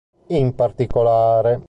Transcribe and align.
In 0.33 0.55
particolare 0.55 1.59